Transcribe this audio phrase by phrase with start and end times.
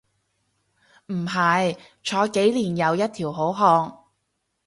[1.09, 3.99] 唔係，坐幾年又一條好漢